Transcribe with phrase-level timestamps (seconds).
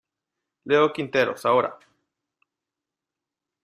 [0.65, 1.77] Leo Quinteros, ahora!